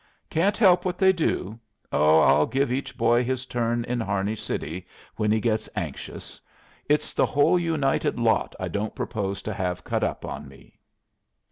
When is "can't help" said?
0.31-0.83